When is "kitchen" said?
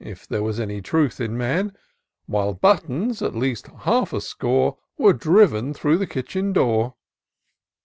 6.08-6.52